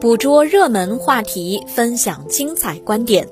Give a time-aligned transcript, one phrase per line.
[0.00, 3.28] 捕捉热门话题，分享精彩观点。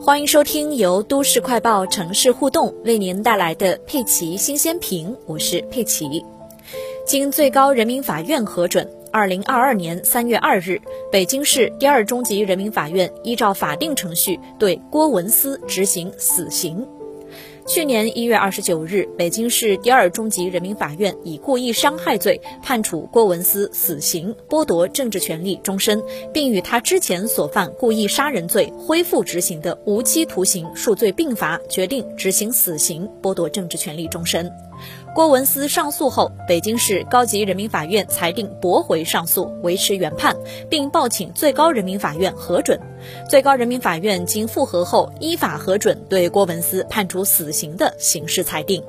[0.00, 6.24] 欢迎收听由都市快报城市互动为您带来的佩奇新鲜评，我是佩奇。
[7.04, 10.80] 经最高人民法院核准，二零二二年三月二日，
[11.10, 16.86] 北京市第二中级人民法院依照法定程序对郭文思执行死刑。
[17.66, 34.52] 去年一月二十九日，北京市第二中级人民法院以故意伤害罪判处郭文思死刑，剥夺政治权利终身，并与他之前所犯故意杀人罪恢复执行的无期徒刑数罪并罚，决定执行死刑，剥夺政治权利终身。
[35.14, 40.36] 郭文思上诉后，北京市高级人民法院裁定驳回上诉，维持原判，
[40.68, 42.80] 并报请最高人民法院核准。
[43.30, 48.82] 最高人民法院经复核后，依法核准对郭文思判处死刑的刑事裁定。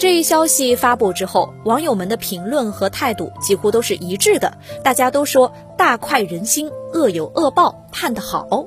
[0.00, 8.66] 这一消息发布之后，网友们的评论和态度几乎都是一致的，大家都说大快人心，恶有恶报，判得好。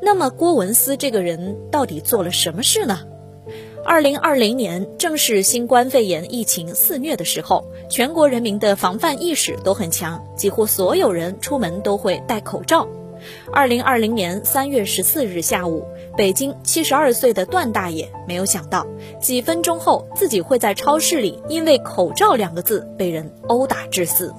[0.00, 3.00] 那么郭文思这个人到底做了什么事呢？
[3.84, 12.86] 二零二零年正是新冠肺炎疫情肆虐的时候，全国人民的防范意识都很强，几乎所有人出门都会戴口罩。
[13.52, 15.84] 二零二零年三月十四日下午，
[16.16, 18.86] 北京七十二岁的段大爷没有想到，
[19.20, 24.32] 几分钟后自己会在超市里因为“口罩”两个字被人殴打致死。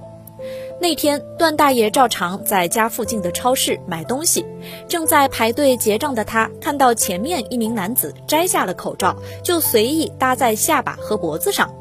[0.84, 4.46] 那天，段大爷照常在家附近的超市买东西，
[4.86, 11.74] 正在排队结账的他，看到前面一名男子摘下了口罩，就随意搭在下巴和脖子上。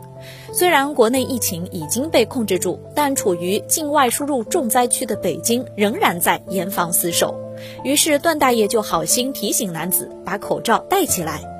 [0.52, 7.34] 虽然国内疫情已经被控制住，但处于境外输入重灾区的北京仍然在严防死守。
[7.82, 11.51] 于是，段大爷就好心提醒男子把口罩戴起来。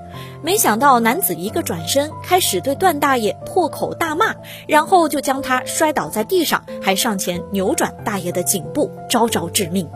[0.44, 4.34] 没想到男子一个转身，开始对段大爷破口大骂，
[4.66, 9.88] 然后就将他摔倒在地上，还上前扭转大爷的颈部，招招致命。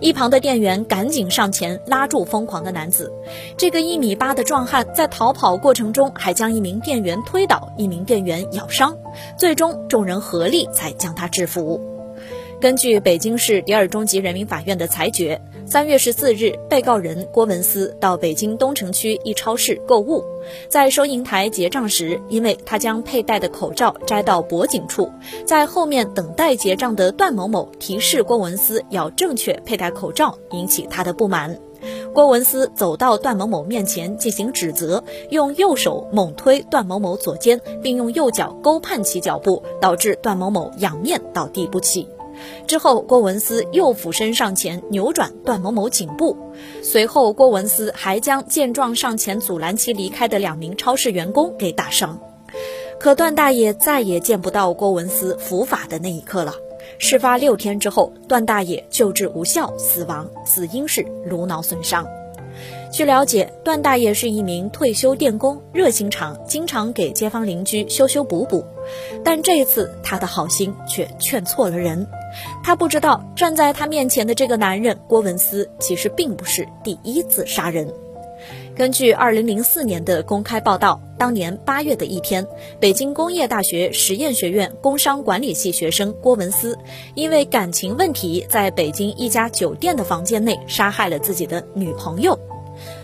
[0.00, 3.12] 一旁的店员赶紧上前拉住疯狂的男子。
[3.58, 8.96] 这个一米八的壮汉在逃跑过程中还将一名店员推倒，一名店员咬伤，
[9.36, 11.93] 最终众人合力才将他制服。
[12.60, 15.40] 根据北京市第二中级人民法院的裁决。
[15.66, 20.22] 三月十四日，被告人郭文思到北京东城区一超市购物，
[20.68, 25.10] 在收银台结账时，因为他将佩戴的口罩摘到脖颈处，
[25.46, 31.58] 在后面等待结账的段某某提示郭文思要正确佩戴口罩，引起他的不满。
[32.12, 42.06] 郭文思走到段某某面前进行指责，用右手猛推段某某左肩，并用右脚勾绊其脚部，导致段某某仰面倒地不起。
[42.66, 46.36] 之后，郭文思又俯身上前扭转段某某颈部，
[46.82, 52.18] 随后郭文思还将见状上前阻拦其离开的两名超市员工给打伤。
[52.98, 56.54] 可段大爷再也见不到郭文思伏法的那一刻了。
[56.98, 62.06] 事发六天之后，段大爷救治无效死亡，死因是颅脑损伤。
[62.92, 68.64] 据了解，段大爷是一名退休电工，热心肠，经常给街坊邻居修修补补。
[69.24, 72.06] 但这一次他的好心却劝错了人。
[72.62, 77.92] 他不知道，站在他面前的这个男人郭文思，其实并不是第一次杀人。
[78.76, 82.46] 根据2004年的公开报道，当年八月的一天，
[82.78, 86.76] 北京工业大学实验学院工商管理系学生郭文思，
[87.14, 92.38] 因为感情问题，在北京一家酒店的房间内杀害了自己的女朋友。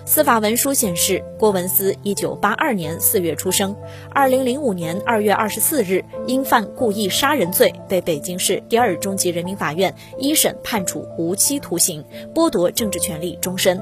[0.04, 3.76] 司法文书显示，郭文思一九八二年四月出生，
[4.10, 12.04] 二零零五年二月二十四日因犯故意杀人罪，被北京市第二中级人民法院一审判处无期徒刑，
[12.34, 13.81] 剥夺政治权利终身。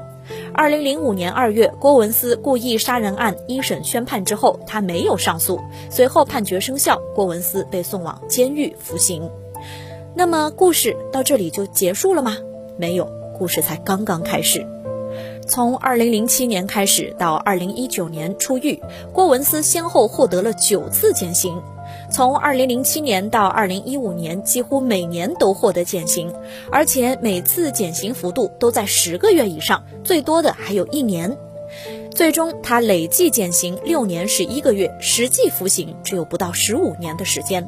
[0.53, 9.29] 二零零五年二月，郭文思故意杀人案一审宣判之后，他没有上诉，随后判决生效，郭文思被送往监狱服刑。
[10.15, 12.37] 那么，故事到这里就结束了吗？
[12.77, 14.65] 没有，故事才刚刚开始。
[15.49, 18.79] 从2007年开始到2019年出狱，
[19.11, 21.59] 郭文思先后获得了九次减刑。
[22.11, 26.31] 从2007年到2015年，几乎每年都获得减刑，
[26.71, 31.35] 而且每次减刑幅度都在十个月以上，最多的还有一年。
[32.13, 37.67] 最终，他累计减刑六年十一个月，实际服刑只有不到十五年的时间。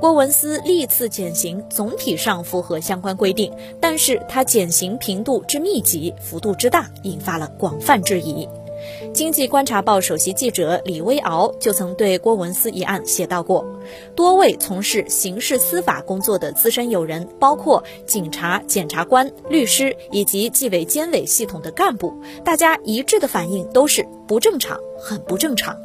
[0.00, 3.52] 郭文思历次减刑总体上符合相关规定，
[3.82, 8.48] 但是他减刑频度之密集、幅度之大，引发了广泛质疑。
[9.12, 13.62] 经济观察报首席记者李威敖就曾对郭文思一案写到过，
[14.16, 25.76] 多位从事刑事司法工作的资深友人，包括警察、检察官、律师以及纪委监委系统的干部，大家一致的反应都是不正常，很不正常。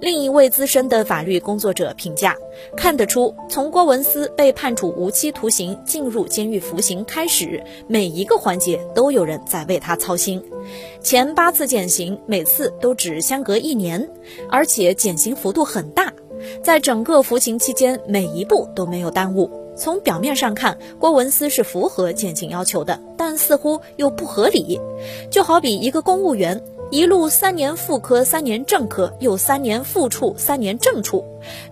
[0.00, 2.36] 另一位资深的法律工作者评价，
[2.76, 10.42] 看得出，从郭文思被判处无期徒刑进入监狱服刑开始，每一个环节都有人在为他操心。
[11.00, 14.10] 前八次减刑，每次都只相隔一年，
[14.50, 16.12] 而且减刑幅度很大，
[16.62, 19.50] 在整个服刑期间，每一步都没有耽误。
[19.76, 24.80] 从表面上看，郭文思是符合减刑要求的，但似乎又不合理。
[25.32, 26.62] 就好比一个公务员，
[26.94, 31.24] 一路三年副科、三年正科，又三年副处、三年正处，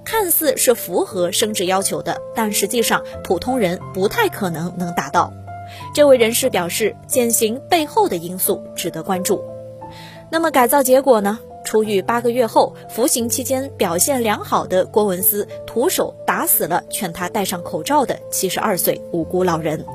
[0.02, 5.32] 看似是符合升职要求的，但实际上普通人不太可能能达到。
[5.94, 9.44] 这位人士表示，减刑背后的因素值得关注。
[10.28, 11.38] 那么改造结果呢？
[11.64, 19.86] 出狱八个月后，服刑期间表现良好的郭文思，徒手打死了劝他戴上口罩的七十二岁无辜老人。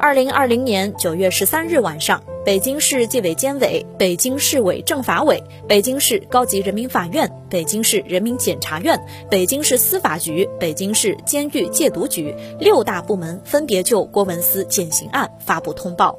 [0.00, 8.98] 二零二零年九月十三日晚上，北京市纪委监委、北京市委政法委、北京市高级人民法院、北京市人民检察院、
[9.30, 16.18] 北京市司法局、北京市监狱戒毒局六大部门分别就郭文思减刑案发布通报。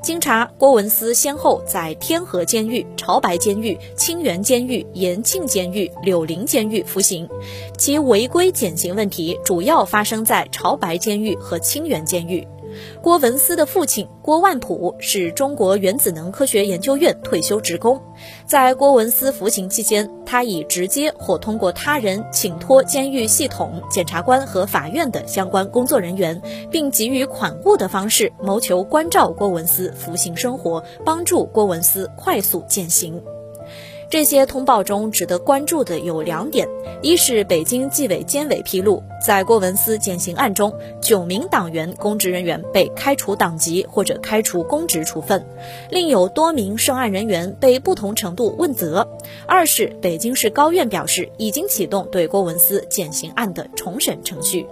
[0.00, 7.28] 经查，郭文思先后在天河监狱、潮白监狱、清源监狱、延庆监狱、柳林监狱服刑，
[7.76, 12.46] 其违规减刑问题主要发生在潮白监狱和清源监狱。
[13.02, 18.00] 郭文思的父亲郭万普是中国原子能科学研究院退休职工，
[18.46, 26.40] 在郭文思服刑期间，他以直接或通过他人请托监狱系统、检察官和法院的相关工作人员，
[26.70, 33.22] 并给予款物的方式，谋求关照郭文思服刑生活，帮助郭文思快速减刑。
[34.10, 36.66] 这些通报中值得关注的有两点：
[37.00, 45.46] 一是北京纪委监委披露，在郭文思减刑案中，九名党员公职人员被开除党籍或者开除公职处分，
[45.90, 49.06] 另有多名涉案人员被不同程度问责；
[49.46, 54.66] 二是北京市高院表示，已经启动对郭文思减刑案的重审程序。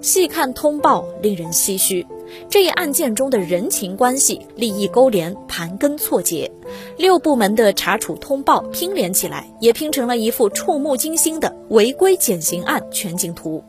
[0.00, 2.06] 细看通报，令人唏嘘。
[2.50, 6.50] 这一案件中的人情关系、利益勾连盘根错节，
[6.98, 13.64] 六部门的查处通报拼连起来，也拼成了一幅触目惊心的违规减刑案全景图。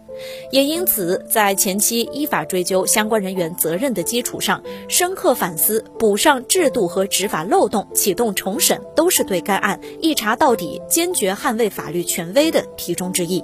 [0.52, 13.42] 也因此，在前期依法追究相关人员责任的基础上，深刻反思、补上制度和执法漏洞、启动重审，都是对该案一查到底、坚决捍卫法律权威的题中之意。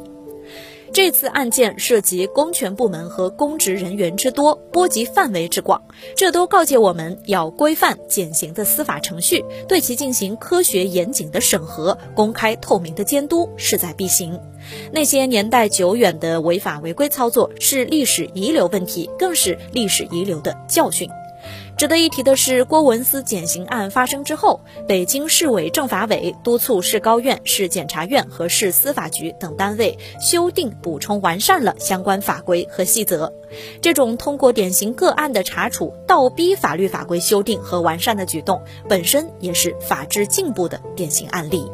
[0.95, 5.83] 这次案件涉及公权部门和公职人员之多，波及范围之广，
[6.15, 14.39] 这都告诫我们要规范减刑的司法程序，对其进行科学严谨的审核，公开透明的监督，势在必行。
[14.93, 21.09] 那些年代久远的违法违规操作是历史遗留问题，更是历史遗留的教训。
[21.77, 33.33] 值得一提的是，郭文思减刑案发生之后，北京市委政法委督促市高院、市检察院和市司法局等单位修订、补充、完善了相关法规和细则。
[33.81, 41.69] 这种通过典型个案的查处，倒逼法律法规修订和完善的举动，本身也是法治进步的典型案例。